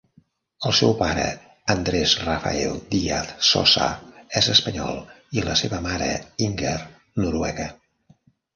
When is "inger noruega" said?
6.49-7.71